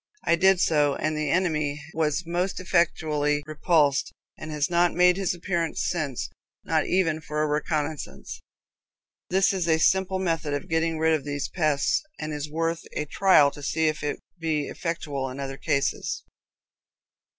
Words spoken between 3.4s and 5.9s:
repulsed, and has not made his appearance